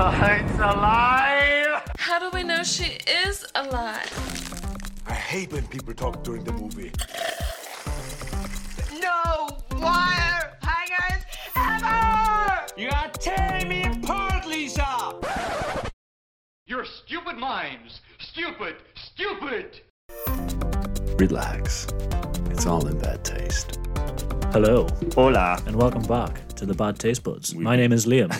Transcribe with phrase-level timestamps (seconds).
[0.00, 1.82] It's alive!
[1.98, 5.02] How do we know she is alive?
[5.08, 6.92] I hate when people talk during the movie.
[9.02, 11.24] No wire hangers
[11.56, 12.66] ever!
[12.80, 15.16] You are tearing me apart, Lisa!
[16.66, 18.00] Your stupid minds!
[18.20, 18.76] Stupid!
[18.94, 19.80] Stupid!
[21.18, 21.88] Relax.
[22.50, 23.80] It's all in bad taste.
[24.52, 25.60] Hello, Hola.
[25.66, 27.54] and welcome back to the Bad Taste Buds.
[27.54, 28.30] My name is Liam.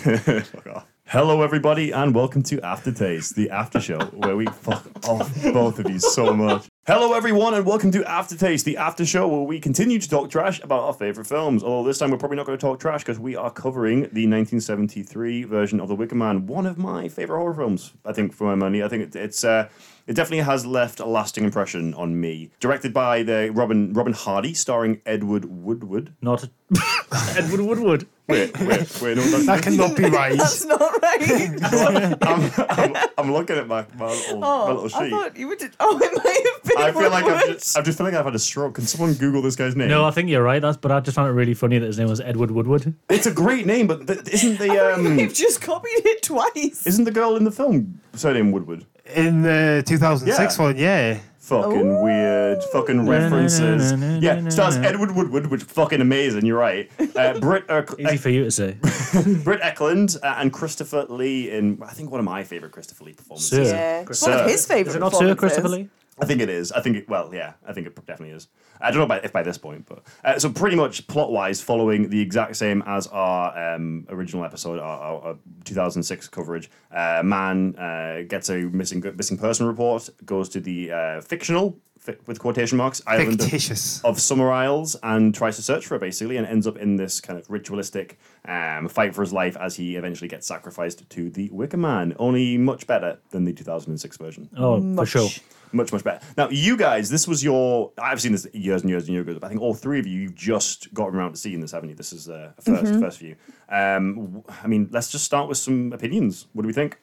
[1.11, 5.91] Hello, everybody, and welcome to Aftertaste, the after show where we fuck off both of
[5.91, 6.69] you so much.
[6.87, 10.63] Hello, everyone, and welcome to Aftertaste, the after show where we continue to talk trash
[10.63, 11.63] about our favorite films.
[11.63, 14.27] Although this time we're probably not going to talk trash because we are covering the
[14.27, 17.93] 1973 version of The Wicker Man, one of my favorite horror films.
[18.05, 19.69] I think for my money, I think it, it's uh,
[20.07, 22.51] it definitely has left a lasting impression on me.
[22.61, 26.15] Directed by the Robin Robin Hardy, starring Edward Woodward.
[26.23, 26.49] Not
[27.37, 28.07] Edward Woodward.
[28.29, 30.37] Wait, wait, wait, no, That cannot be right.
[30.37, 31.59] That's not right.
[32.23, 35.63] I'm, I'm, I'm looking at my, my little, my little Oh, I thought you would.
[35.81, 36.77] Oh, it might have been.
[36.79, 38.75] I feel like I've just, I'm just feeling like I've had a stroke.
[38.75, 39.89] Can someone Google this guy's name?
[39.89, 40.61] No, I think you're right.
[40.61, 42.93] That's but I just found it really funny that his name was Edward Woodward.
[43.09, 46.87] it's a great name, but th- isn't the um, You've just copied it twice.
[46.87, 48.85] isn't the girl in the film surname Woodward?
[49.15, 50.63] In the 2006 Yeah.
[50.63, 51.19] one, yeah.
[51.49, 53.93] Fucking weird, fucking references.
[54.23, 56.45] Yeah, stars Edward Woodward, which fucking amazing.
[56.45, 56.91] You're right.
[57.17, 58.73] Uh, Britt, uh, Easy for you to say.
[59.45, 63.15] Britt Ekland uh, and Christopher Lee in I think one of my favorite Christopher Lee
[63.15, 63.71] performances.
[63.71, 63.75] Sir.
[63.75, 64.31] Yeah, it's Sir.
[64.31, 64.89] one of his favourite.
[64.89, 65.89] Is it not Sir Christopher Lee?
[66.21, 66.73] I think it is.
[66.73, 68.49] I think it, well, yeah, I think it definitely is.
[68.81, 72.11] I don't know if by this point, but uh, so pretty much plot wise, following
[72.11, 76.71] the exact same as our um, original episode, our, our, our 2006 coverage.
[76.93, 81.88] Uh, man uh, gets a missing missing person report, goes to the uh, fictional fi-
[82.27, 84.03] with quotation marks island of- Fictitious.
[84.05, 87.21] of Summer Isles and tries to search for her basically, and ends up in this
[87.21, 91.49] kind of ritualistic um, fight for his life as he eventually gets sacrificed to the
[91.51, 92.15] Wicker Man.
[92.19, 95.29] Only much better than the 2006 version Oh, for sure.
[95.73, 96.25] much much better.
[96.37, 97.93] Now, you guys, this was your.
[97.99, 99.35] I've seen this years and years and years ago.
[99.35, 101.91] But I think all three of you, you've just gotten around to seeing this, haven't
[101.91, 101.95] you?
[101.95, 103.37] This is uh, a 1st first for you.
[103.69, 106.47] Um, w- I mean, let's just start with some opinions.
[106.55, 106.99] What do we think?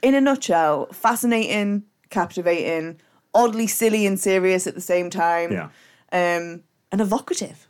[0.00, 3.00] In a nutshell, fascinating, captivating,
[3.38, 5.52] oddly silly and serious at the same time.
[5.52, 5.68] Yeah.
[6.12, 6.62] Um,
[6.92, 7.66] and evocative.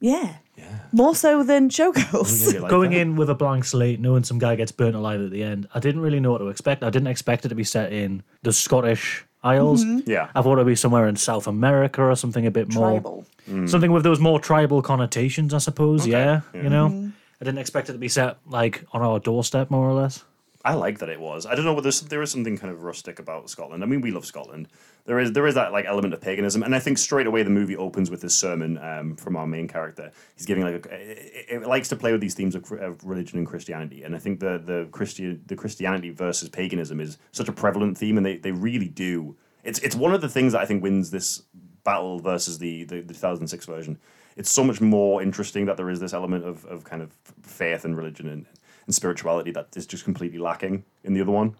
[0.00, 0.36] Yeah.
[0.56, 0.78] Yeah.
[0.92, 2.60] More so than Showgirls.
[2.60, 2.98] Like Going that?
[3.00, 5.80] in with a blank slate, knowing some guy gets burnt alive at the end, I
[5.80, 6.82] didn't really know what to expect.
[6.82, 9.84] I didn't expect it to be set in the Scottish Isles.
[9.84, 10.10] Mm-hmm.
[10.10, 10.28] Yeah.
[10.34, 13.26] I thought it'd be somewhere in South America or something a bit more Tribal.
[13.48, 13.68] Mm.
[13.68, 16.06] something with those more tribal connotations, I suppose.
[16.06, 16.62] Yeah, Yeah.
[16.62, 17.08] you know, mm-hmm.
[17.40, 20.24] I didn't expect it to be set like on our doorstep, more or less.
[20.62, 21.46] I like that it was.
[21.46, 23.82] I don't know, there's, there is something kind of rustic about Scotland.
[23.82, 24.68] I mean, we love Scotland.
[25.06, 27.50] There is there is that like element of paganism, and I think straight away the
[27.50, 30.12] movie opens with this sermon um, from our main character.
[30.36, 33.38] He's giving like a, it, it likes to play with these themes of, of religion
[33.38, 37.52] and Christianity, and I think the the Christian the Christianity versus paganism is such a
[37.52, 39.36] prevalent theme, and they, they really do.
[39.64, 41.42] It's it's one of the things that I think wins this
[41.82, 43.98] battle versus the the, the 2006 version.
[44.36, 47.84] It's so much more interesting that there is this element of, of kind of faith
[47.84, 48.46] and religion and,
[48.90, 51.54] and spirituality that is just completely lacking in the other one.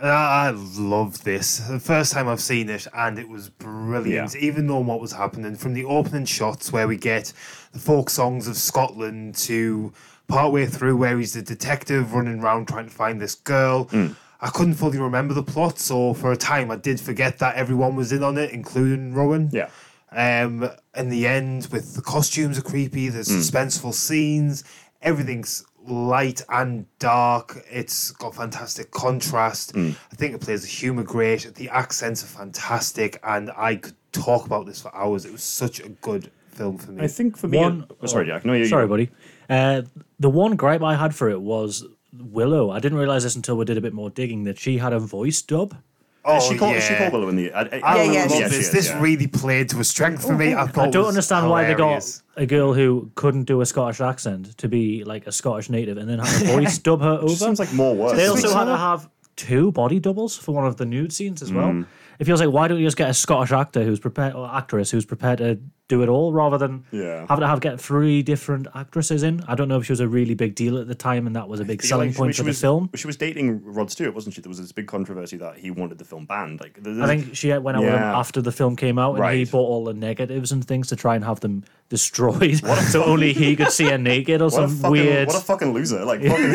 [0.00, 1.58] I love this.
[1.58, 4.34] The first time I've seen it, and it was brilliant.
[4.34, 4.40] Yeah.
[4.40, 7.32] Even knowing what was happening from the opening shots, where we get
[7.72, 9.92] the folk songs of Scotland, to
[10.28, 13.84] partway through where he's the detective running around trying to find this girl.
[13.84, 14.08] Hmm.
[14.40, 17.96] I couldn't fully remember the plot, so for a time I did forget that everyone
[17.96, 19.48] was in on it, including Rowan.
[19.52, 19.70] Yeah.
[20.12, 23.38] Um, in the end, with the costumes are creepy, the Hmm.
[23.40, 24.62] suspenseful scenes,
[25.00, 27.64] everything's light and dark.
[27.70, 29.72] It's got fantastic contrast.
[29.72, 29.90] Hmm.
[30.12, 31.54] I think it plays the humor great.
[31.54, 35.24] The accents are fantastic, and I could talk about this for hours.
[35.24, 37.04] It was such a good film for me.
[37.04, 38.44] I think for me, One- oh, sorry, Jack.
[38.44, 39.10] No, you, Sorry, buddy.
[39.48, 39.82] Uh,
[40.18, 42.70] the one gripe I had for it was Willow.
[42.70, 44.98] I didn't realize this until we did a bit more digging that she had a
[44.98, 45.76] voice dub.
[46.26, 46.78] Oh, Is she called, yeah.
[46.78, 47.52] is she called Willow in the?
[47.52, 48.52] I, I, I Yeah, yeah, love she this.
[48.52, 49.00] is, this yeah.
[49.00, 50.54] really played to a strength for me.
[50.54, 54.00] I, I don't was understand why they got a girl who couldn't do a Scottish
[54.00, 57.28] accent to be like a Scottish native and then have a voice dub her over.
[57.28, 58.16] Seems like more work.
[58.16, 61.52] They also had to have two body doubles for one of the nude scenes as
[61.52, 61.68] well.
[61.68, 61.86] Mm.
[62.18, 64.90] It feels like why don't you just get a Scottish actor who's prepared or actress
[64.90, 67.26] who's prepared to do it all rather than Yeah.
[67.28, 69.42] having to have get three different actresses in.
[69.46, 71.48] I don't know if she was a really big deal at the time and that
[71.48, 72.90] was a big selling she- point she for the was, film.
[72.96, 74.40] She was dating Rod Stewart, wasn't she?
[74.40, 76.60] There was this big controversy that he wanted the film banned.
[76.60, 78.18] Like, there- I think she uh, went out with him Yeah.
[78.18, 81.14] after the film came out, and he bought all the negatives and things to try
[81.14, 82.60] and have them destroyed,
[82.90, 85.28] so only he could see her naked or what some fucking weird.
[85.28, 86.04] what a fucking loser!
[86.04, 86.52] Like, fucking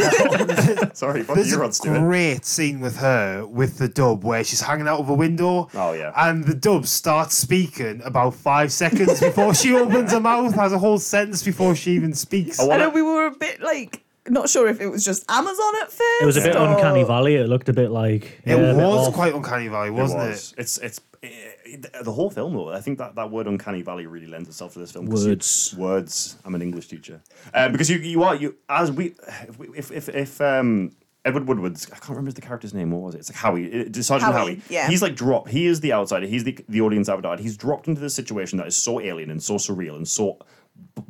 [0.78, 0.92] hell.
[0.94, 2.00] sorry, fuck There's you, Rod Stewart.
[2.02, 5.70] great scene with her with the dub where she's hanging out of a window.
[5.74, 6.12] Oh, yeah.
[6.18, 10.80] And the dub starts speaking about five seconds before she opens her mouth, has a
[10.80, 12.60] whole sentence before she even speaks.
[12.60, 15.24] I I wanna- know we were a bit like not sure if it was just
[15.32, 16.22] Amazon at first.
[16.22, 17.36] It was a bit or- uncanny valley.
[17.36, 20.54] It looked a bit like It yeah, a was quite uncanny valley, wasn't it it?
[20.58, 22.70] It's it's it, the whole film though.
[22.70, 25.08] I think that, that word uncanny valley really lends itself to this film.
[25.08, 25.76] 'cause you- Words.
[25.78, 26.36] words.
[26.46, 27.22] I'm an English teacher.
[27.54, 29.14] Uh, because you you are you as we
[29.48, 30.92] if we- if if, if um.
[31.24, 32.90] Edward Woodward's, I can't remember the character's name.
[32.92, 33.20] What was it?
[33.20, 34.62] It's like Howie, it's Sergeant Howie, Howie.
[34.70, 34.88] yeah.
[34.90, 35.50] He's like dropped.
[35.50, 36.26] He is the outsider.
[36.26, 37.38] He's the the audience avatar.
[37.38, 40.40] He's dropped into this situation that is so alien and so surreal and so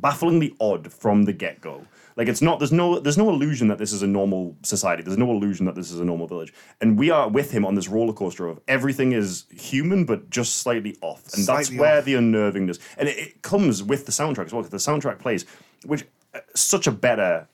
[0.00, 1.86] bafflingly odd from the get go.
[2.14, 2.58] Like it's not.
[2.58, 2.98] There's no.
[2.98, 5.02] There's no illusion that this is a normal society.
[5.02, 6.52] There's no illusion that this is a normal village.
[6.82, 10.56] And we are with him on this roller coaster of everything is human but just
[10.56, 11.22] slightly off.
[11.32, 12.04] And that's Slightly where off.
[12.04, 12.78] the unnervingness.
[12.98, 14.62] And it, it comes with the soundtrack as well.
[14.62, 15.46] 'cause The soundtrack plays,
[15.86, 16.04] which
[16.34, 17.48] uh, such a better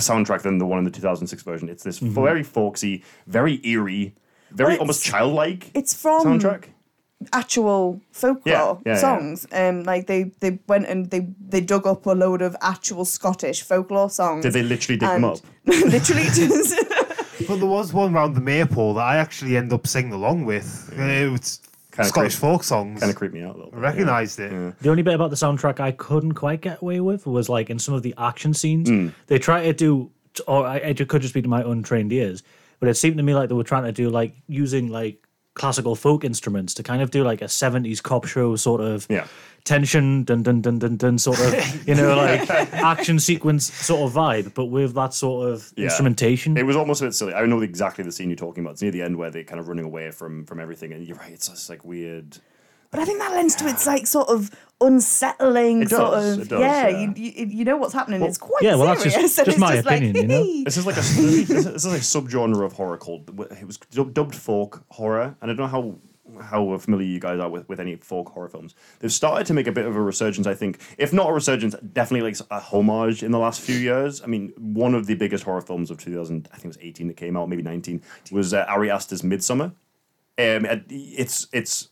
[0.00, 1.68] soundtrack than the one in the 2006 version.
[1.68, 4.14] It's this very folksy, very eerie,
[4.50, 6.64] very Well, almost childlike It's from soundtrack.
[7.32, 8.52] actual folklore
[8.84, 8.98] Yeah, yeah, yeah.
[9.00, 9.46] songs.
[9.52, 13.62] Um, like they they went and they they dug up a load of actual Scottish
[13.62, 14.42] folklore songs.
[14.42, 15.38] Did they literally dig them up?
[15.66, 16.76] literally just
[17.48, 20.92] But there was one around the maypole that I actually end up singing along with.
[20.96, 21.60] It was
[21.94, 23.00] Kinda Scottish creep- folk songs.
[23.00, 23.70] Kind of creeped me out a little.
[23.72, 24.78] I bit, recognised it.
[24.80, 27.78] The only bit about the soundtrack I couldn't quite get away with was like in
[27.78, 29.08] some of the action scenes, Hmm.
[29.28, 30.10] they try to do,
[30.48, 32.42] or I, it could just be to my untrained ears,
[32.80, 35.94] but it seemed to me like they were trying to do like using like classical
[35.94, 39.26] folk instruments to kind of do like a 70s cop show sort of Yeah.
[39.64, 41.54] tension, dun dun dun dun dun sort of,
[41.88, 45.84] you know, like action sequence sort of vibe, but with that sort of Yeah.
[45.84, 46.56] instrumentation.
[46.56, 47.34] It was almost a bit silly.
[47.34, 48.72] I know exactly the scene you're talking about.
[48.72, 51.16] It's near the end where they're kind of running away from from everything, and you're
[51.16, 51.32] right.
[51.32, 52.38] It's just like weird.
[52.94, 54.50] But I think that lends to its like sort of
[54.80, 56.98] unsettling It sort of it does, yeah, yeah.
[57.00, 58.22] You, you you know what's happening.
[58.22, 59.20] it's quite yeah, well, that's serious.
[59.20, 60.64] just- and just it's my just like, opinion, you know?
[60.64, 63.28] This is like a this is like a subgenre of horror called
[63.60, 65.98] it was dubbed folk horror, and I don't know how
[66.40, 68.74] how familiar you guys are with, with any folk horror films.
[68.98, 70.80] They've started to make a bit of a resurgence, I think.
[70.98, 74.22] If not a resurgence, definitely like a homage in the last few years.
[74.22, 77.08] I mean, one of the biggest horror films of 2000, I think it was 18
[77.08, 78.02] that came out, maybe 19,
[78.32, 79.72] was uh, Ari Aster's Midsommar.
[80.36, 81.90] Um, it's it's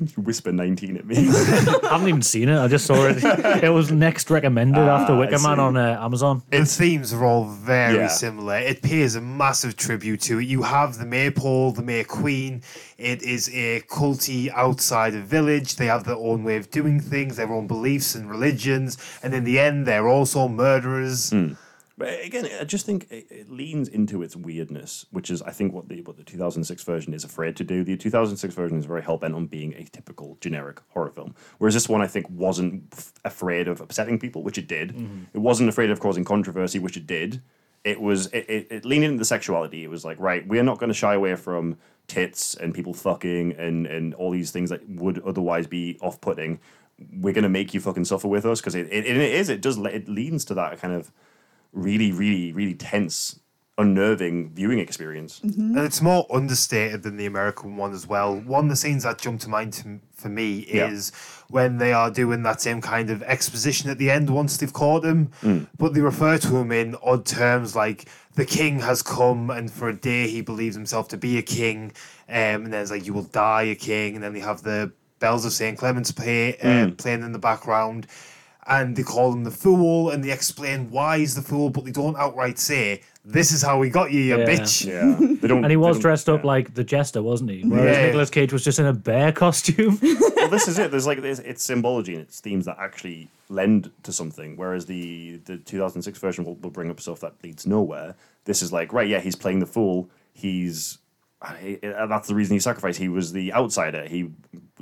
[0.00, 1.16] you whisper 19 at me.
[1.28, 2.58] I haven't even seen it.
[2.58, 3.18] I just saw it.
[3.62, 6.42] it was next recommended after Ah, I Wicker Man on uh, Amazon.
[6.50, 8.06] The themes are all very Yeah.
[8.08, 8.56] similar.
[8.58, 10.44] It pays a massive tribute to it.
[10.48, 12.62] You have the maypole, the May Queen.
[12.98, 15.76] It is a culty outside a village.
[15.76, 18.96] They have their own way of doing things, their own beliefs and religions.
[19.22, 21.32] And in the end, they're also murderers.
[21.98, 25.72] But again, I just think it, it leans into its weirdness, which is, I think,
[25.72, 27.84] what the what the 2006 version is afraid to do.
[27.84, 31.74] The 2006 version is very hell bent on being a typical generic horror film, whereas
[31.74, 34.90] this one, I think, wasn't f- afraid of upsetting people, which it did.
[34.90, 35.24] Mm-hmm.
[35.34, 37.42] It wasn't afraid of causing controversy, which it did.
[37.84, 39.84] It was it, it, it leaned into the sexuality.
[39.84, 41.76] It was like, right, we're not going to shy away from
[42.08, 46.58] tits and people fucking and and all these things that would otherwise be off putting.
[47.20, 49.60] We're going to make you fucking suffer with us because it, it, it is it
[49.60, 51.10] does it leans to that kind of
[51.72, 53.38] really, really, really tense,
[53.78, 55.40] unnerving viewing experience.
[55.42, 58.36] And it's more understated than the American one as well.
[58.36, 60.90] One of the scenes that jumped to mind to, for me Yeah.
[60.90, 61.10] is
[61.48, 65.04] when they are doing that same kind of exposition at the end once they've caught
[65.04, 65.66] him, Mm.
[65.78, 69.88] but they refer to him in odd terms like the king has come and for
[69.88, 71.92] a day he believes himself to be a king,
[72.28, 74.92] um, and then it's like you will die a king, and then they have the
[75.18, 75.78] bells of St.
[75.78, 76.96] Clement's play, uh, Mm.
[76.98, 78.06] playing in the background.
[78.64, 81.90] And they call him the fool, and they explain why he's the fool, but they
[81.90, 84.46] don't outright say, "This is how we got you, you Yeah.
[84.46, 85.64] bitch." Yeah, they don't.
[85.64, 86.46] And he was don't- dressed up yeah.
[86.46, 87.62] like the jester, wasn't he?
[87.64, 88.06] Whereas Yeah.
[88.06, 89.98] Nicolas Cage was just in a bear costume.
[90.36, 90.92] well, this is it.
[90.92, 94.56] There's like it's, it's symbology and it's themes that actually lend to something.
[94.56, 98.14] Whereas the the 2006 version will, will bring up stuff that leads nowhere.
[98.44, 100.08] This is like right, yeah, he's playing the fool.
[100.32, 100.98] He's
[101.42, 102.98] I- I- that's the reason he sacrificed.
[102.98, 104.06] He was the outsider.
[104.06, 104.30] He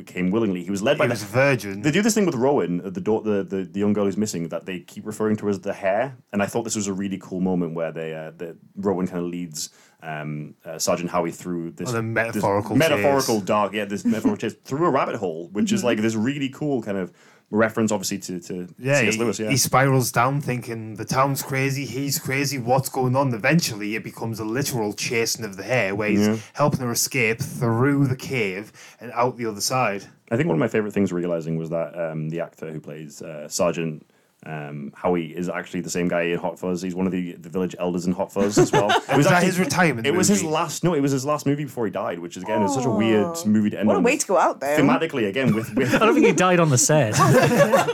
[0.07, 0.62] came willingly.
[0.62, 1.83] He was led by He the virgin.
[1.83, 4.17] They do this thing with Rowan, uh, the, da- the the the young girl who's
[4.17, 6.93] missing, that they keep referring to as the hare, and I thought this was a
[6.93, 9.71] really cool moment where they uh, the Rowan kind of leads
[10.02, 14.37] um, uh, Sergeant Howie through this On a this metaphorical metaphorical dark, yeah, this metaphorical
[14.49, 17.12] chase through a rabbit hole, which is like this really cool kind of
[17.50, 19.14] reference, obviously to to yeah, C.S.
[19.14, 19.50] he, Lewis, yeah.
[19.50, 23.35] he spirals down thinking the town's crazy, he's crazy, what's going on?
[23.35, 26.37] Eventually, it becomes a literal chasing of the hare where he's Yeah.
[26.54, 30.04] helping her escape through the cave and out the other side.
[30.30, 33.21] I think one of my favorite things realizing was that um, the actor who plays
[33.21, 34.07] uh, Sergeant
[34.47, 36.80] um, Howie is actually the same guy in Hot Fuzz.
[36.80, 38.90] He's one of the, the village elders in Hot Fuzz as well.
[38.90, 40.82] It Was that actually- his retirement It was his last.
[40.82, 42.90] No, it was his last movie before he died, which is again is such a
[42.90, 44.78] weird movie to end What a way to go out there.
[44.78, 47.14] Thematically, again with with I don't think he died on the set.
[47.18, 47.87] yeah,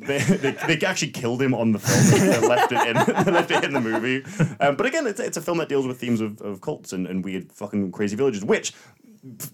[0.00, 2.20] they, they, they actually killed him on the film.
[2.30, 3.24] they left it in.
[3.24, 4.24] They left it in the movie.
[4.60, 7.06] Um, but again, it's, it's a film that deals with themes of, of cults and,
[7.06, 8.72] and weird fucking crazy villages, which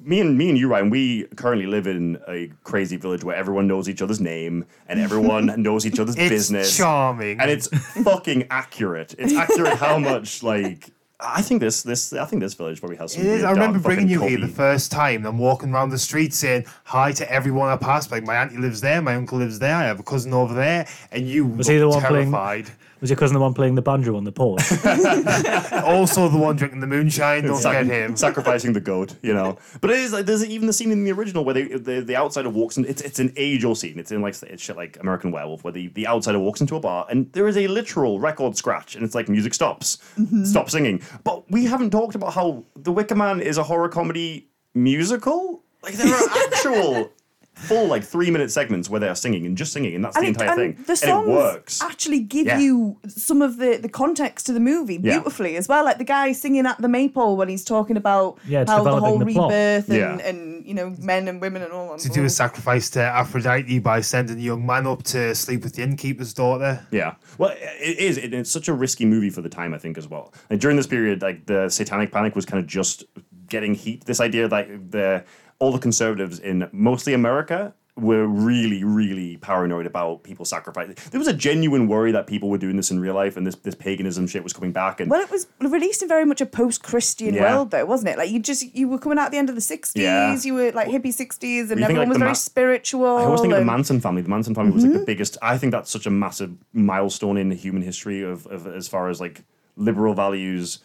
[0.02, 3.66] me and me and you, Ryan, we currently live in a crazy village where everyone
[3.66, 6.76] knows each other's name and everyone knows each other's It's business.
[6.76, 7.40] charming.
[7.40, 7.68] and it's
[8.02, 9.14] fucking accurate.
[9.18, 10.90] It's accurate how much like
[11.20, 13.22] I think this this I think this village probably has some.
[13.22, 13.44] It is.
[13.44, 15.18] I remember bringing you fucking here the first time.
[15.20, 18.10] and I'm walking around the street saying hi to everyone I pass.
[18.10, 20.86] Like my auntie lives there, my uncle lives there, I have a cousin over there,
[21.12, 22.70] and you Was he the one playing- terrified.
[23.04, 24.62] Was your cousin the one playing the banjo on the porch?
[25.84, 27.44] also, the one drinking the moonshine.
[27.44, 28.16] Don't Sac- forget him.
[28.16, 29.58] sacrificing the goat, you know.
[29.82, 32.16] But it is like there's even the scene in the original where they, the the
[32.16, 32.86] outsider walks in.
[32.86, 33.98] It's it's an age old scene.
[33.98, 36.80] It's in like it's shit like American Werewolf, where the, the outsider walks into a
[36.80, 40.44] bar and there is a literal record scratch, and it's like music stops, mm-hmm.
[40.44, 41.02] stop singing.
[41.24, 45.62] But we haven't talked about how The Wicker Man is a horror comedy musical.
[45.82, 47.12] Like there are actual.
[47.54, 50.24] Full like three minute segments where they are singing and just singing, and that's the
[50.24, 50.84] it- entire thing.
[50.86, 51.80] the songs and it works.
[51.82, 52.58] actually give Yeah.
[52.58, 55.14] you some of the, the context to the movie Yeah.
[55.14, 55.84] beautifully as well.
[55.84, 58.98] Like the guy singing at the maypole when he's talking about Yeah, it's how the
[59.00, 60.18] whole the rebirth and, Yeah.
[60.28, 62.00] and you know men and women and all that.
[62.00, 65.74] To do a sacrifice to Aphrodite by sending a young man up to sleep with
[65.76, 66.84] the innkeeper's daughter.
[66.90, 67.14] Yeah.
[67.38, 68.18] Well, it is.
[68.18, 70.32] It, it's such a risky movie for the time, I think, as well.
[70.50, 73.04] Like during this period, like the Satanic Panic was kind of just
[73.48, 74.04] getting heat.
[74.06, 75.22] This idea, like the
[75.64, 80.96] all the conservatives in mostly America were really, really paranoid about people sacrificing.
[81.10, 83.54] There was a genuine worry that people were doing this in real life, and this
[83.54, 85.00] this paganism shit was coming back.
[85.00, 87.54] And Well, it was released in very much a post-Christian Yeah.
[87.54, 88.18] world, though, wasn't it?
[88.18, 90.02] Like you just you were coming out at the end of the '60s.
[90.02, 90.36] Yeah.
[90.36, 93.06] You were like hippie '60s, and think, everyone like, was the very ma- spiritual.
[93.06, 94.22] I always think of the and- Manson family.
[94.22, 95.06] The Manson family was like the mm-hmm.
[95.06, 95.38] biggest.
[95.40, 99.20] I think that's such a massive milestone in human history of, of as far as
[99.20, 99.44] like
[99.76, 100.80] liberal values,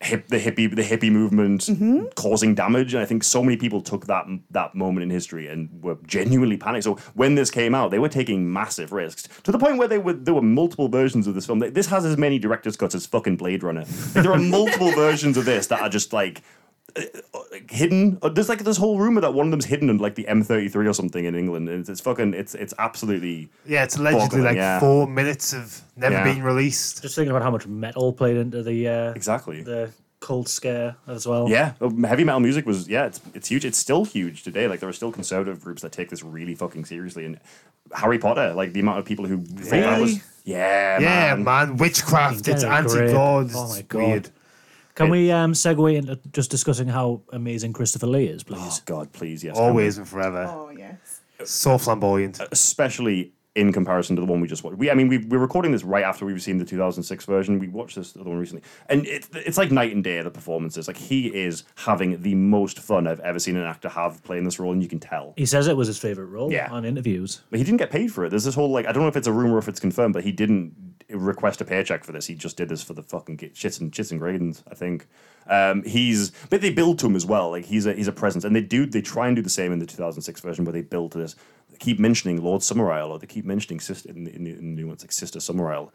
[0.00, 2.04] hip the hippie the hippie movement mm-hmm.
[2.16, 2.92] causing damage.
[2.92, 6.56] And I think so many people took that that moment in history and were genuinely
[6.56, 6.84] panicked.
[6.84, 9.98] So when this came out, they were taking massive risks to the point where they
[9.98, 11.60] were there were multiple versions of this film.
[11.60, 13.84] This has as many director's cuts as fucking Blade Runner.
[14.14, 16.42] Like, there are multiple versions of this that are just like,
[17.70, 18.18] hidden.
[18.22, 20.74] uh, There's like this whole rumor that one of them's hidden in like the M33
[20.88, 21.68] or something in England.
[21.68, 22.34] And it's, it's fucking.
[22.34, 23.48] It's it's absolutely.
[23.66, 24.80] Yeah, it's allegedly Boggling, like yeah.
[24.80, 26.24] four minutes of never Yeah.
[26.24, 27.02] being released.
[27.02, 29.62] Just thinking about how much metal played into the uh, Exactly.
[29.62, 31.48] the cold scare as well.
[31.48, 33.64] Yeah, um, heavy metal music was yeah, it's it's huge.
[33.64, 34.66] It's still huge today.
[34.68, 37.24] Like there are still conservative groups that take this really fucking seriously.
[37.26, 37.38] And
[37.94, 40.22] Harry Potter, like the amount of people who thought that was Really?
[40.44, 41.44] yeah, Yeah, man.
[41.44, 42.48] man, witchcraft.
[42.48, 43.50] It's anti-god.
[43.54, 43.98] Oh my God.
[44.00, 44.30] Weird.
[44.96, 48.58] Can we um, segue into just discussing how amazing Christopher Lee is, please?
[48.60, 50.44] Oh God, please, yes, Always and forever.
[50.48, 51.20] Oh yes.
[51.44, 52.40] So flamboyant.
[52.50, 54.76] especially in comparison to the one we just watched.
[54.76, 57.58] We, I mean, we, we're recording this right after we've seen the 2006 version.
[57.58, 60.20] We watched this other one recently, and it's it's like night and day.
[60.22, 64.22] The performances, like he is having the most fun I've ever seen an actor have
[64.24, 65.32] playing this role, and you can tell.
[65.36, 66.70] He says it was his favorite role Yeah.
[66.70, 67.42] on interviews.
[67.50, 68.30] But he didn't get paid for it.
[68.30, 70.12] There's this whole like I don't know if it's a rumor or if it's confirmed,
[70.14, 70.74] but he didn't
[71.10, 72.26] request a paycheck for this.
[72.26, 74.62] He just did this for the fucking shits and shits and gradins.
[74.70, 75.06] I think
[75.48, 77.50] um, he's but they build to him as well.
[77.50, 79.72] Like he's a he's a presence, and they do they try and do the same
[79.72, 81.36] in the 2006 version where they build to this.
[81.70, 84.56] They keep mentioning Lord Summerisle, or they keep mentioning sister in the, in the, in
[84.56, 85.90] the new ones like Sister Summerisle.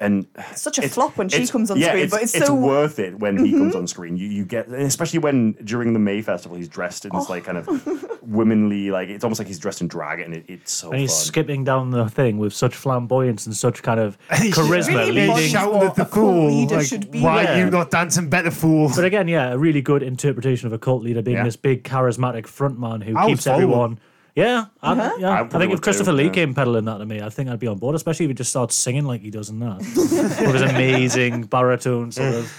[0.00, 2.46] And Such a it's- flop when she comes on yeah, screen, it's, but it's, it's
[2.46, 3.78] so worth it when he comes mm-hmm.
[3.78, 4.16] on screen.
[4.16, 7.58] You you get, especially when during the May festival he's dressed in this like kind
[7.58, 8.18] of oh.
[8.22, 11.10] womanly, like it's almost like he's dressed in drag, and it, it's so And he's
[11.12, 11.26] fun.
[11.26, 15.48] skipping down the thing with such flamboyance and such kind of charisma, really leading.
[15.48, 16.46] shouting at the a cult fool.
[16.48, 17.48] leader Like, should be why like.
[17.50, 18.90] are you not dancing better, fool?
[18.94, 21.44] But again, yeah, a really good interpretation of a cult leader being Yeah.
[21.44, 23.98] this big charismatic frontman who I keeps follow everyone.
[24.34, 25.16] Yeah, I, Uh-huh.
[25.18, 25.30] yeah.
[25.30, 26.30] I I, think would if Christopher too, Lee yeah.
[26.30, 28.50] came peddling that to me, I think I'd be on board, especially if he just
[28.50, 29.78] starts singing like he does in that.
[29.96, 32.52] With his amazing baritone sort of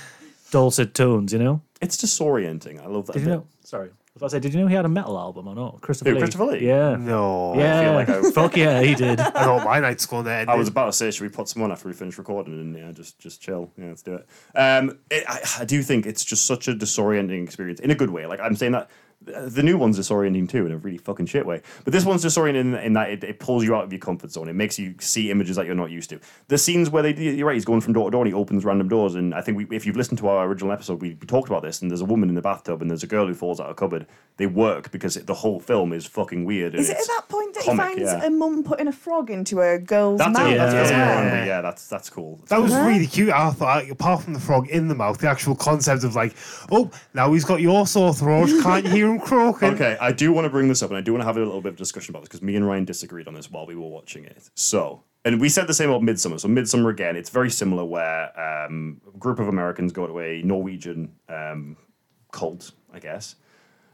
[0.52, 1.62] dulcet tones, you know?
[1.82, 2.82] It's disorienting.
[2.82, 3.14] I love that.
[3.14, 3.34] Did you bit.
[3.36, 3.48] know?
[3.64, 3.90] Sorry.
[3.90, 5.82] I was about to say, did you know he had a metal album or not?
[5.82, 6.22] Christopher Who, Lee.
[6.22, 6.66] Christopher Lee?
[6.66, 6.96] Yeah.
[6.96, 7.54] no.
[7.58, 7.84] Yeah.
[7.84, 9.20] feel like I- Fuck yeah, he did.
[9.20, 10.50] I know my night's going to end.
[10.50, 12.74] I was about to say, should we put some on after we finish recording and
[12.74, 13.70] yeah, just just chill?
[13.78, 14.26] Yeah, let's do it.
[14.58, 18.10] Um, it I, I do think it's just such a disorienting experience in a good
[18.10, 18.26] way.
[18.26, 18.90] Like I'm saying that
[19.26, 21.62] the new one's disorienting too in a really fucking shit way.
[21.84, 24.32] But this one's disorienting in, in that it, it pulls you out of your comfort
[24.32, 24.48] zone.
[24.50, 26.20] It makes you see images that you're not used to.
[26.48, 28.66] The scenes where they, you're right, he's going from door to door and he opens
[28.66, 29.16] random doors.
[29.16, 31.64] And I think we, if you've listened to our original episode, we, we talked about
[31.64, 31.82] this.
[31.82, 33.72] And there's a woman in the bathtub and there's a girl who falls out of
[33.72, 34.08] a cupboard.
[34.38, 36.74] They work because it, the whole film is fucking weird.
[36.74, 38.28] And Is it at that point that comic, he finds yeah.
[38.28, 40.52] a mum putting a frog into a girl's That's mouth?
[40.52, 40.58] it.
[40.58, 41.16] That's yeah.
[41.16, 41.26] well?
[41.26, 41.46] Yeah.
[41.46, 42.40] yeah, that's that's cool.
[42.50, 43.30] That was really cute.
[43.30, 46.36] I thought, apart from the frog in the mouth, the actual concept of like,
[46.72, 48.50] oh, now he's got your sore throat.
[48.62, 49.70] Can't hear him croaking?
[49.70, 51.40] Okay, I do want to bring this up, and I do want to have a
[51.40, 53.76] little bit of discussion about this because me and Ryan disagreed on this while we
[53.76, 54.50] were watching it.
[54.56, 56.40] So, and we said the same about Midsommar.
[56.40, 60.42] So, Midsommar again, it's very similar, where um, a group of Americans go to a
[60.44, 61.78] Norwegian um,
[62.32, 63.36] cult, I guess,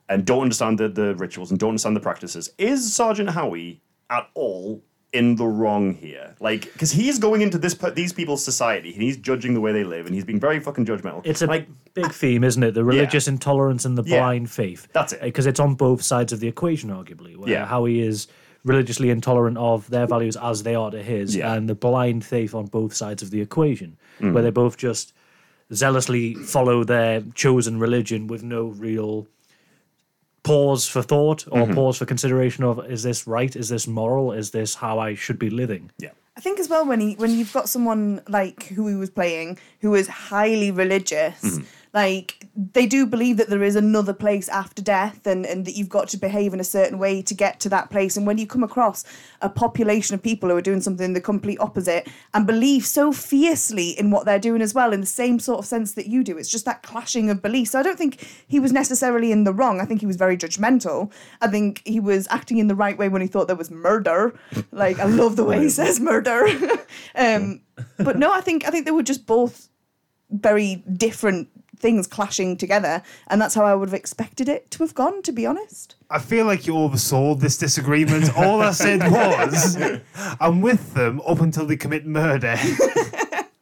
[0.09, 2.51] and don't understand the, the rituals and don't understand the practices.
[2.57, 6.35] Is Sergeant Howie at all in the wrong here.
[6.39, 9.83] Like, because he's going into this these people's society and he's judging the way they
[9.83, 11.21] live and he's being very fucking judgmental.
[11.25, 12.73] It's a like, big theme, isn't it?
[12.73, 14.19] The religious intolerance and the Yeah.
[14.19, 14.87] blind faith.
[14.93, 15.21] That's it.
[15.21, 17.35] Because it's on both sides of the equation, arguably.
[17.35, 17.65] Where Yeah.
[17.65, 18.27] Howie is
[18.63, 21.53] religiously intolerant of their values as they are to his, Yeah.
[21.55, 24.33] and the blind faith on both sides of the equation, Mm.
[24.33, 25.13] where they both just
[25.73, 29.27] zealously follow their chosen religion with no real
[30.43, 31.73] pause for thought or Mm-hmm.
[31.75, 35.37] pause for consideration of is this right is this moral is this how i should
[35.39, 36.09] be living yeah.
[36.37, 39.59] I think as well when he when you've got someone like who he was playing
[39.81, 41.65] who is highly religious, Mm-hmm.
[41.93, 45.89] Like they do believe that there is another place after death and, and that you've
[45.89, 48.15] got to behave in a certain way to get to that place.
[48.15, 49.03] And when you come across
[49.41, 53.89] a population of people who are doing something the complete opposite and believe so fiercely
[53.89, 56.37] in what they're doing as well, in the same sort of sense that you do,
[56.37, 57.71] it's just that clashing of beliefs.
[57.71, 59.81] So I don't think he was necessarily in the wrong.
[59.81, 61.11] I think he was very judgmental.
[61.41, 64.33] I think he was acting in the right way when he thought there was murder.
[64.71, 66.47] Like I love the way he says murder.
[67.15, 67.61] um,
[67.97, 69.67] but no, I think I think they were just both
[70.29, 71.49] very different
[71.81, 75.21] things clashing together, and that's how I would have expected it to have gone.
[75.23, 78.37] To be honest, I feel like you oversold this disagreement.
[78.37, 79.77] All I said was,
[80.39, 82.55] I'm with them up until they commit murder.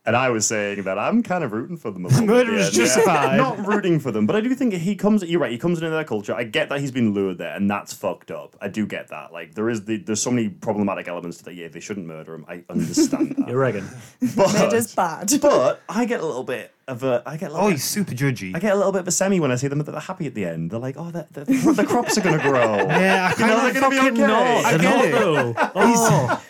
[0.10, 2.04] And I was saying that I'm kind of rooting for them.
[2.06, 2.76] A little Murder at is end.
[2.78, 3.38] justified.
[3.38, 5.22] Not rooting for them, but I do think he comes.
[5.22, 5.52] You're right.
[5.52, 6.34] He comes into their culture.
[6.34, 8.56] I get that he's been lured there, and that's fucked up.
[8.60, 9.32] I do get that.
[9.32, 11.54] Like there is the, there's so many problematic elements to that.
[11.54, 12.44] Yeah, they shouldn't murder him.
[12.50, 13.50] I understand that.
[13.50, 13.88] you reckon
[14.36, 15.32] but, murder's bad.
[15.44, 17.22] but I get a little bit of a.
[17.28, 17.68] I get a little.
[17.68, 18.56] Oh, bit- he's super judgy.
[18.56, 20.26] I get a little bit of a semi when I see them that they're happy
[20.26, 20.72] at the end.
[20.72, 22.78] They're like, oh, the, the, the crops are going to grow.
[23.00, 24.28] Yeah, I You kind know, of they're going to be Fucking okay.
[24.28, 24.66] not.
[24.66, 25.12] I They're get not, it.
[25.12, 25.54] though.
[25.76, 26.44] Oh,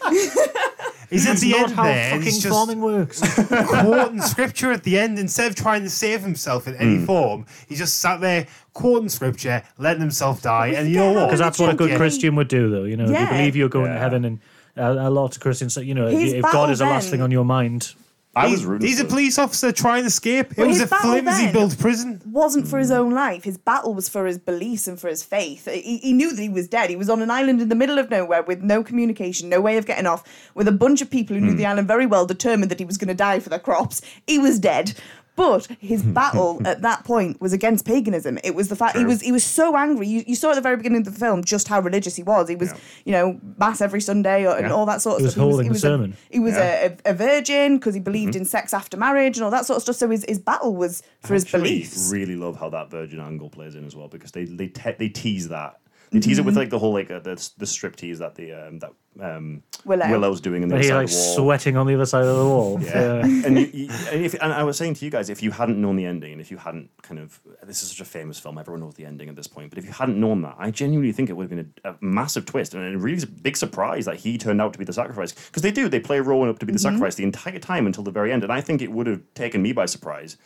[1.09, 3.21] He's at the not end how there, and fucking he's just farming works.
[3.47, 6.81] quoting scripture at the end instead of trying to save himself in Hmm.
[6.81, 7.45] any form.
[7.67, 11.25] He just sat there quoting scripture, letting himself die, and you know what?
[11.25, 12.83] Because that's what a good Christian would do, though.
[12.83, 13.31] You know, if you Yeah.
[13.37, 14.39] believe you're going to heaven, and
[14.77, 17.05] uh, a lot of Christians say, you know, if, His if God is the last
[17.05, 17.93] then- thing on your mind,
[18.35, 20.53] I was He's- rooting He's a police officer trying to escape.
[20.55, 22.21] It was a flimsy built prison.
[22.25, 23.43] wasn't for his own life.
[23.43, 25.67] His battle was for his beliefs and for his faith.
[25.67, 26.91] He, he knew that he was dead.
[26.91, 29.77] He was on an island in the middle of nowhere with no communication, no way
[29.77, 31.57] of getting off, with a bunch of people who knew hmm.
[31.57, 34.01] the island very well, determined that he was going to die for their crops.
[34.27, 34.93] He was dead.
[35.39, 38.37] But his battle at that point was against paganism.
[38.43, 40.05] It was the fact he was he was so angry.
[40.07, 42.49] You, you saw at the very beginning of the film just how religious he was.
[42.49, 42.77] He was, Yeah.
[43.05, 44.73] you know, mass every Sunday or, and Yeah.
[44.73, 45.43] all that sort of He was stuff.
[45.43, 46.17] holding the a- sermon.
[46.29, 46.87] he was Yeah.
[47.05, 48.41] a, a, a virgin because he believed mm-hmm.
[48.41, 49.95] in sex after marriage and all that sort of stuff.
[49.95, 52.09] So his, his battle was for his actually beliefs.
[52.11, 55.09] really love how that virgin angle plays in as well because they they te- they
[55.09, 55.79] tease that
[56.11, 58.51] they tease it with like the whole like uh, the the strip tease that the
[58.53, 60.09] um, that um, Willow.
[60.09, 61.45] Willow's doing in the he other like side of the wall.
[61.47, 62.79] sweating on the other side of the wall.
[62.81, 63.13] Yeah,
[63.45, 65.79] and, you, you, and, if, and I was saying to you guys, if you hadn't
[65.79, 68.57] known the ending, and if you hadn't kind of, this is such a famous film,
[68.57, 69.69] everyone knows the ending at this point.
[69.69, 71.95] But if you hadn't known that, I genuinely think it would have been a, a
[72.01, 75.33] massive twist and a really big surprise that he turned out to be the sacrifice.
[75.33, 78.03] Because they do, they play Rowan up to be the sacrifice the entire time until
[78.03, 80.37] the very end, and I think it would have taken me by surprise.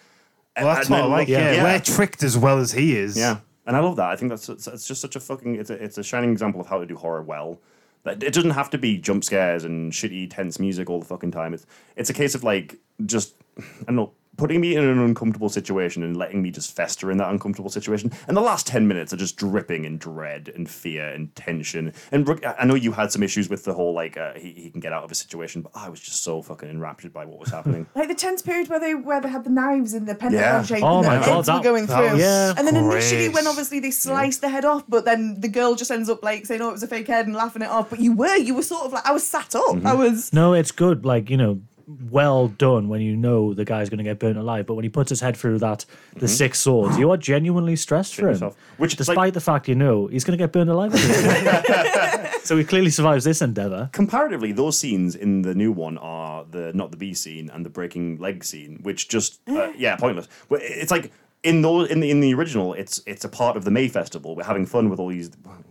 [0.57, 1.27] Well, that's And what I then like.
[1.29, 3.17] look- Yeah, we're tricked as well as he is.
[3.17, 4.09] yeah, and I love that.
[4.09, 6.67] I think that's it's, just such a fucking it's a it's a shining example of
[6.67, 7.59] how to do horror well.
[8.05, 11.53] It doesn't have to be jump scares and shitty tense music all the fucking time.
[11.53, 15.49] It's it's a case of like just I don't know putting me in an uncomfortable
[15.49, 18.11] situation and letting me just fester in that uncomfortable situation.
[18.27, 21.93] And the last ten minutes are just dripping in dread and fear and tension.
[22.11, 24.69] And I I know you had some issues with the whole like uh, he he
[24.69, 27.39] can get out of a situation, but I was just so fucking enraptured by what
[27.39, 27.85] was happening.
[27.95, 30.63] Like the tense period where they where they had the knives in the pentagon Yeah.
[30.63, 32.19] shape Oh and my the God, heads that- were going that through.
[32.19, 32.53] Yeah.
[32.57, 33.35] And then initially great.
[33.35, 36.45] when obviously they sliced the head off, but then the girl just ends up like
[36.45, 37.89] saying, Oh, it was a fake head and laughing it off.
[37.89, 39.63] But you were, you were sort of like I was sat up.
[39.75, 39.87] Mm-hmm.
[39.87, 41.05] I was No, it's good.
[41.05, 44.65] Like you know, well done when you know the guy's going to get burnt alive.
[44.65, 48.15] But when he puts his head through that, the six swords, you are genuinely stressed
[48.15, 48.29] for him.
[48.29, 48.57] yourself.
[48.77, 50.93] Which, despite like- the fact you know he's going to get burnt alive.
[52.43, 53.89] so he clearly survives this endeavor.
[53.91, 57.69] comparatively, those scenes in the new one are the not the bee scene and the
[57.69, 60.27] breaking leg scene, which just uh, yeah, pointless.
[60.51, 61.11] It's like
[61.43, 64.35] in those in the in the original, it's it's a part of the May Festival.
[64.35, 65.29] We're having fun with all these.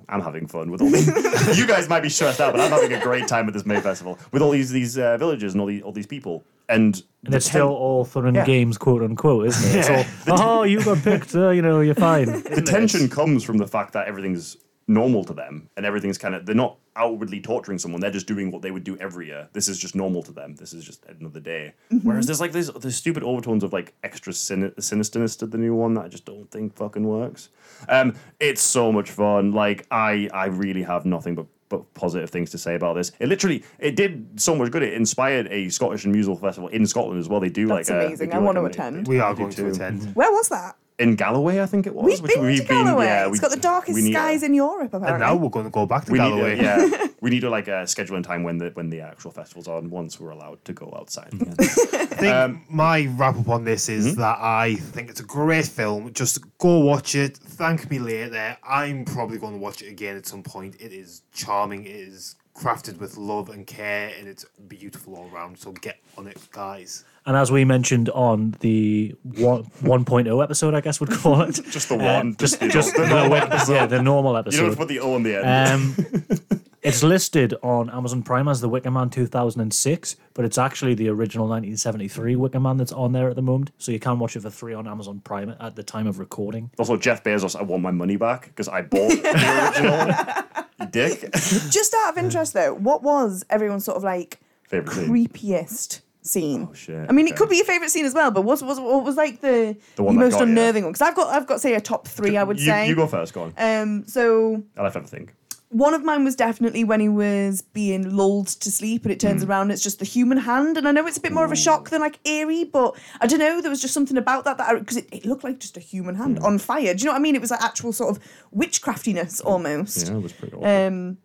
[0.08, 1.06] I'm having fun with all these.
[1.58, 3.80] you guys might be stressed out, but I'm having a great time at this May
[3.80, 6.44] Festival with all these these uh, villages and all these all these people.
[6.68, 8.44] And, And the it's ten- still all fun and Yeah.
[8.46, 10.06] games, quote unquote, isn't it?
[10.26, 12.26] It's all, oh, you got picked, uh, you know, you're fine.
[12.42, 14.56] the tension comes from the fact that everything's
[14.88, 18.50] normal to them and everything's kind of they're not outwardly torturing someone they're just doing
[18.50, 21.04] what they would do every year this is just normal to them this is just
[21.20, 25.46] another day whereas there's like these there's stupid overtones of like extra sin- sinisterness to
[25.46, 27.48] the new one that i just don't think fucking works
[27.88, 32.50] um it's so much fun like i i really have nothing but but positive things
[32.50, 33.12] to say about this.
[33.18, 34.82] It literally, it did so much good.
[34.82, 37.40] It inspired a Scottish and musical festival in Scotland as well.
[37.40, 38.28] They do That's like a- amazing.
[38.28, 39.08] they do I like want to mini- attend.
[39.08, 40.14] We are going to attend.
[40.14, 40.76] Where was that?
[41.02, 42.04] In Galloway, I think it was.
[42.04, 43.04] We've which been to Galloway.
[43.06, 45.10] yeah, it's we- got the darkest need skies in Europe, apparently.
[45.12, 46.54] And now we're going to go back to we Galloway.
[46.54, 49.00] need to, yeah, we need to like uh, schedule in time when the when the
[49.00, 49.90] actual festival's on.
[49.90, 51.54] Once we're allowed to go outside again.
[51.60, 51.64] I
[52.06, 56.12] think Um, my wrap up on this is that I think it's a great film.
[56.12, 57.36] Just go watch it.
[57.36, 58.56] Thank me later.
[58.62, 60.76] I'm probably going to watch it again at some point.
[60.80, 61.84] It is charming.
[61.84, 65.58] It is crafted with love and care, and it's beautiful all around.
[65.58, 67.04] So get on it, guys.
[67.24, 71.52] And as we mentioned on the one, 1.0 episode, I guess we'd call it.
[71.70, 73.38] Just the one, just, the- just the the, normal
[73.68, 74.70] yeah, the normal you don't episode.
[74.70, 75.72] to put the O on the end.
[75.72, 81.08] Um, it's listed on Amazon Prime as The Wicker Man 2006, but it's actually the
[81.08, 83.70] original 1973 Wicker Man that's on there at the moment.
[83.78, 86.70] So you can watch it for free on Amazon Prime at the time of recording.
[86.78, 90.54] also, Jeff Bezos, I want my money back because I bought the original.
[90.80, 91.32] you dick.
[91.70, 95.08] Just out of interest, though, what was everyone's sort of like Favorite scene.
[95.08, 96.68] creepiest scene?
[96.70, 97.38] Oh, shit, I mean, it okay.
[97.38, 100.02] could be your favorite scene as well, but what was what was like the, The
[100.02, 100.46] one that most got you.
[100.46, 100.92] unnerving one?
[100.92, 102.36] Because I've got I've got say a top three.
[102.36, 102.88] I would you, say.
[102.88, 103.32] you go first.
[103.34, 103.54] Go on.
[103.56, 105.34] Um, so I'll have to have a think.
[105.72, 109.28] One of mine was definitely when he was being lulled to sleep, and it Hmm.
[109.28, 110.76] turns around, and it's just the human hand.
[110.76, 113.26] And I know it's a bit more of a shock than like eerie, but I
[113.26, 113.60] don't know.
[113.60, 116.14] There was just something about that that because it, it looked like just a human
[116.14, 116.44] hand Hmm.
[116.44, 116.94] on fire.
[116.94, 117.34] Do you know what I mean?
[117.34, 118.22] It was like actual sort of
[118.54, 120.08] witchcraftiness almost.
[120.08, 120.66] Yeah, it was pretty awful.
[120.68, 121.18] Um,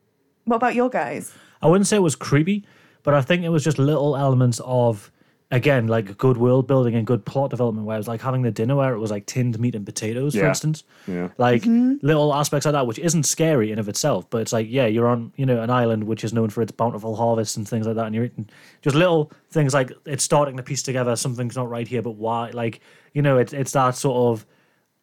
[0.45, 1.31] what about your guys?
[1.61, 2.65] I wouldn't say it was creepy,
[3.03, 5.11] but I think it was just little elements of,
[5.49, 7.87] again, like good world building and good plot development.
[7.87, 10.33] Where it was like having the dinner where it was like tinned meat and potatoes,
[10.33, 10.49] for Yeah.
[10.49, 10.83] instance.
[11.07, 11.29] Yeah.
[11.37, 12.05] Like Mm-hmm.
[12.05, 15.07] little aspects like that, which isn't scary in of itself, but it's like, yeah, you're
[15.07, 17.95] on, you know, an island which is known for its bountiful harvests and things like
[17.95, 18.49] that, and you're eating
[18.81, 21.15] just little things like it's starting to piece together.
[21.15, 22.49] Something's not right here, but why?
[22.49, 22.81] Like,
[23.13, 24.45] you know, it's it's that sort of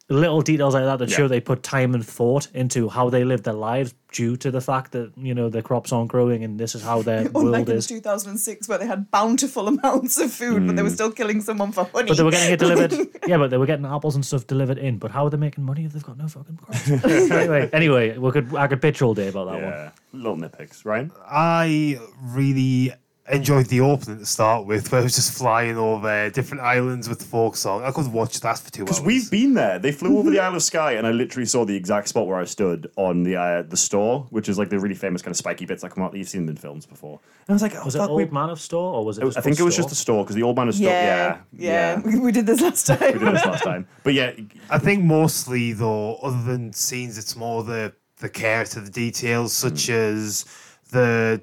[0.07, 1.15] little details like that that Yeah.
[1.17, 4.61] show they put time and thought into how they live their lives due to the
[4.61, 7.69] fact that you know the crops aren't growing and this is how their Unlike world
[7.69, 7.87] in is.
[7.87, 11.85] 2006, where they had bountiful amounts of food, but they were still killing someone for
[11.85, 12.05] honey.
[12.05, 12.07] Mm.
[12.09, 12.93] But they were getting it delivered.
[13.27, 14.99] yeah, but they were getting apples and stuff delivered in.
[14.99, 16.87] But how are they making money if they've got no fucking crops?
[17.03, 19.63] anyway, anyway, we could I could pitch all day about that one.
[19.63, 19.89] yeah.
[20.13, 21.09] Little nitpicks, right?
[21.27, 22.93] I really
[23.27, 27.17] enjoyed the opening to start with, where it was just flying over different islands with
[27.19, 27.83] the folk song.
[27.83, 28.89] I could watch that for two hours.
[28.89, 29.79] Because we've been there.
[29.79, 32.37] They flew over the Isle of Skye, and I literally saw the exact spot where
[32.37, 35.37] I stood on the uh, the Storr, which is like the really famous kind of
[35.37, 37.19] spiky bits that come out that you've seen in films before.
[37.47, 39.17] And I was like, oh, Was it fuck, Old we- Man of Storr or was
[39.17, 39.21] it?
[39.21, 40.87] Just I think it called was just the Storr because the old man of Storr.
[40.89, 42.99] yeah, Yeah, yeah, We, we did this last time.
[43.13, 44.31] We did this last time, but yeah,
[44.69, 49.51] I think mostly though, other than scenes, it's more the the care to the details,
[49.51, 50.45] such as
[50.91, 51.41] the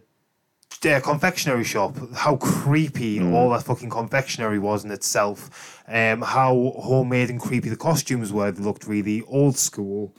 [0.86, 1.96] uh, confectionery shop.
[2.14, 5.82] How creepy all that fucking confectionery was in itself.
[5.88, 8.50] Um, how homemade and creepy the costumes were.
[8.50, 10.12] They looked really old school.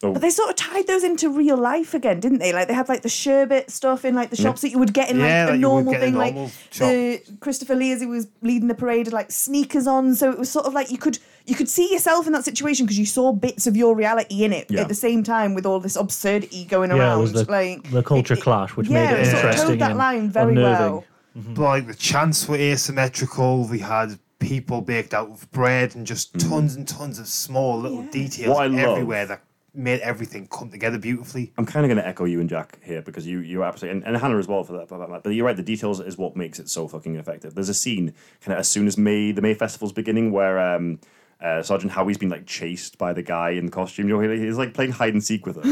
[0.00, 2.52] But they sort of tied those into real life again, didn't they?
[2.52, 5.08] Like they had like the sherbet stuff in like the shops that you would get
[5.10, 6.14] in like Yeah, a like you normal thing.
[6.14, 9.86] a Like normal the Christopher Lee as he was leading the parade had like sneakers
[9.86, 12.44] on, so it was sort of like you could you could see yourself in that
[12.44, 14.80] situation because you saw bits of your reality in it Yeah.
[14.82, 17.20] at the same time with all this absurdity going Yeah, it around.
[17.20, 19.68] was the, like the culture it- it- clash, which yeah, made it sort of interesting
[19.68, 20.78] towed that line very unnerving.
[20.92, 21.04] well.
[21.36, 23.66] But like the chants were asymmetrical.
[23.68, 28.02] We had people baked out of bread and just tons and tons of small little
[28.04, 29.42] details What love- everywhere that
[29.76, 31.52] made everything come together beautifully.
[31.58, 34.06] I'm kind of going to echo you and Jack here because you you absolutely and,
[34.06, 34.88] and Hannah as well for that.
[34.88, 35.56] But, but you're right.
[35.56, 37.54] The details is what makes it so fucking effective.
[37.56, 41.00] There's a scene kind of as soon as May the May festival's beginning where um,
[41.44, 44.08] uh, Sergeant Howie's been like chased by the guy in costume.
[44.08, 45.62] You know, he- he's like playing hide and seek with him.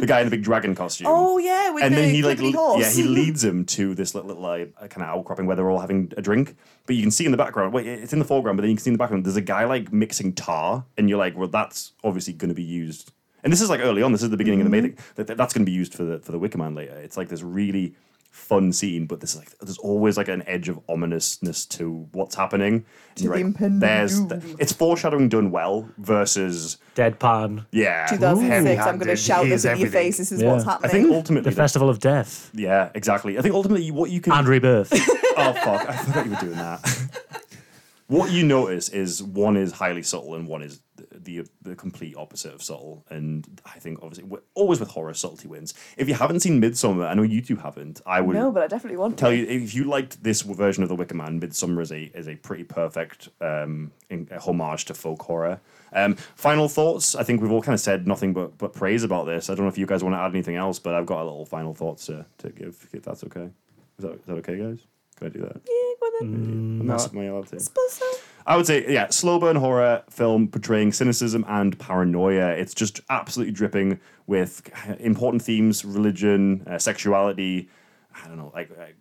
[0.00, 1.06] the guy in the big dragon costume.
[1.10, 4.14] Oh yeah, with and the then he like le- yeah he leads him to this
[4.14, 6.54] little, little uh, kind of outcropping where they're all having a drink.
[6.86, 8.76] But you can see in the background wait it's in the foreground but then you
[8.76, 11.48] can see in the background there's a guy like mixing tar and you're like well
[11.48, 13.10] that's obviously going to be used.
[13.44, 14.12] And this is like early on.
[14.12, 14.98] This is the beginning of the May thing.
[15.16, 16.96] That, that- that's going to be used for the for the Wicker Man later.
[16.98, 17.94] It's like this really
[18.32, 22.84] fun scene but there's like there's always like an edge of ominousness to what's happening
[23.10, 24.56] and you're the like, impending there's doom.
[24.58, 28.80] it's foreshadowing done well versus Deadpan, yeah 2006.
[28.86, 30.16] I'm going to shout this here's at your face.
[30.16, 30.54] This is Yeah.
[30.54, 34.10] what's I think ultimately the the- Festival of Death, yeah exactly I think ultimately what
[34.10, 34.90] you can and Rebirth.
[35.36, 35.88] oh fuck!
[35.88, 37.20] I forgot you were doing that.
[38.08, 40.80] what you notice is one is highly subtle and one is
[41.24, 43.04] the, the the complete opposite of subtle.
[43.10, 45.74] And I think obviously w- always with horror, subtlety wins.
[45.96, 48.00] If you haven't seen Midsommar, I know you two haven't.
[48.06, 49.36] I would no, but I definitely want tell to.
[49.36, 52.36] you if you liked this version of the Wicker Man, Midsommar is a is a
[52.36, 55.60] pretty perfect um, in, a homage to folk horror.
[55.94, 57.14] Um, final thoughts.
[57.14, 59.50] I think we've all kind of said nothing but but praise about this.
[59.50, 61.24] I don't know if you guys want to add anything else, but I've got a
[61.24, 62.88] little final thoughts to, to give.
[62.92, 63.50] If that's okay.
[63.98, 64.86] Is that, is that okay, guys?
[65.16, 65.60] Can I do that?
[65.66, 66.80] Yeah, go on then.
[66.80, 67.60] I'm not, am I allowed to?
[67.60, 68.06] Suppose so.
[68.46, 72.50] I would say, yeah, slow burn horror film portraying cynicism and paranoia.
[72.50, 77.68] It's just absolutely dripping with important themes, religion, uh, sexuality,
[78.14, 78.96] I don't know, like, like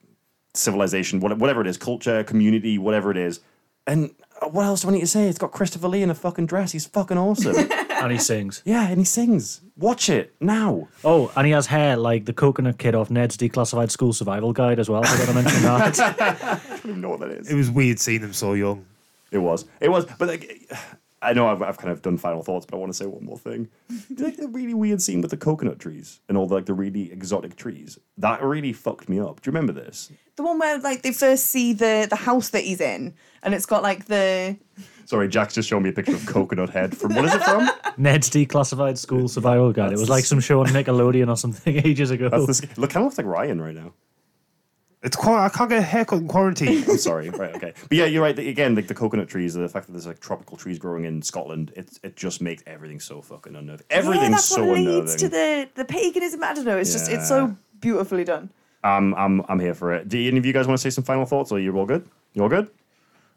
[0.54, 3.40] civilization, whatever it is, culture, community, whatever it is.
[3.88, 5.28] And uh, what else do I need to say?
[5.28, 6.72] It's got Christopher Lee in a fucking dress.
[6.72, 7.56] He's fucking awesome.
[7.90, 8.62] and he sings.
[8.66, 9.62] yeah, and he sings.
[9.78, 10.88] Watch it now.
[11.04, 14.80] Oh, and he has hair like the coconut kid off Ned's Declassified School Survival Guide
[14.80, 15.04] as well.
[15.04, 16.00] I forgot to mention that.
[16.64, 17.50] I don't even know what that is.
[17.50, 18.86] It was weird seeing him so young.
[19.32, 19.66] It was.
[19.80, 20.06] It was.
[20.06, 20.72] But like,
[21.22, 23.24] I know I've, I've kind of done final thoughts, but I want to say one
[23.24, 23.70] more thing.
[23.90, 26.66] Do you like the really weird scene with the coconut trees and all the, like
[26.66, 27.98] the really exotic trees?
[28.18, 29.42] That really fucked me up.
[29.42, 30.12] Do you remember this?
[30.36, 33.14] The one where like they first see the the house that he's in,
[33.44, 34.58] and it's got like the
[35.06, 37.70] Sorry, Jack's just showing me a picture of Coconut Head from what is it from?
[37.98, 39.92] Ned's Declassified School Survival Guide.
[39.92, 42.30] It was like some show on Nickelodeon or something ages ago.
[42.30, 43.94] That's this, look, kind of looks like Ryan right now.
[45.04, 45.46] It's quite.
[45.46, 46.84] I can't get a haircut in quarantine.
[46.90, 47.30] I'm sorry.
[47.30, 47.56] Right.
[47.56, 47.74] Okay.
[47.90, 48.38] But yeah, you're right.
[48.38, 51.74] Again, like the coconut trees, the fact that there's like tropical trees growing in Scotland,
[51.76, 53.86] it it just makes everything so fucking unnerving.
[53.90, 55.00] Everything's yeah, that's so what unnerving.
[55.00, 56.44] leads to the the paganism.
[56.44, 56.78] I don't know.
[56.78, 58.52] It's just it's so beautifully done.
[58.84, 60.08] I'm I'm I'm here for it.
[60.08, 62.08] Do any of you guys want to say some final thoughts, or you're all good?
[62.34, 62.70] You're all good?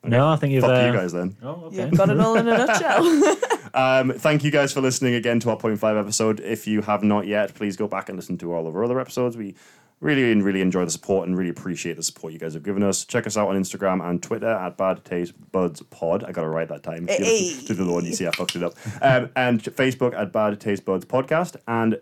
[0.03, 0.63] No, I think you've.
[0.63, 1.35] Fuck uh, you guys then.
[1.43, 1.87] Oh, okay.
[1.87, 3.37] You've got it all in a nutshell.
[3.75, 6.39] Um, thank you guys for listening again to our point five episode.
[6.39, 9.01] If you have not yet, please go back and listen to all of our other
[9.01, 9.37] episodes.
[9.37, 9.57] We
[10.01, 13.05] really really enjoy the support and really appreciate the support you guys have given us.
[13.05, 16.25] Check us out on Instagram and Twitter at Bad Taste Buds Pod.
[16.25, 17.07] I got it right that time.
[17.07, 17.55] Hey.
[17.67, 18.75] to the one you see, I fucked it up.
[19.01, 21.99] Um, and Facebook at Bad Taste Buds Podcast and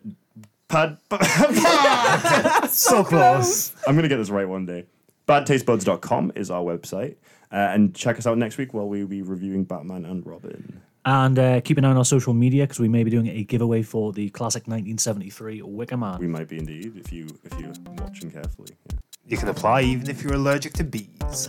[0.69, 0.99] Pad.
[2.71, 3.75] so close.
[3.87, 4.87] I'm gonna get this right one day.
[5.29, 7.17] BadTasteBuds.com is our website.
[7.51, 10.83] Uh, and check us out next week while we'll be reviewing Batman and Robin.
[11.05, 13.43] And uh, keep an eye on our social media because we may be doing a
[13.43, 16.21] giveaway for the classic 1973 Wicker Man.
[16.21, 18.77] We might be indeed if you if you're watching carefully.
[18.91, 18.99] Yeah.
[19.27, 21.49] You can apply even if you're allergic to bees.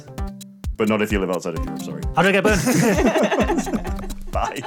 [0.75, 2.01] But not if you live outside of Europe, sorry.
[2.15, 2.61] How do I get burned?
[4.31, 4.63] Bye.